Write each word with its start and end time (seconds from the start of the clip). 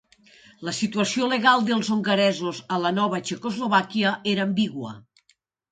La 0.69 0.71
situació 0.77 1.27
legal 1.33 1.67
dels 1.67 1.91
hongaresos 1.97 2.63
a 2.77 2.81
la 2.87 2.93
nova 3.01 3.21
Txecoslovàquia 3.29 4.19
era 4.35 4.49
ambigua. 4.51 4.99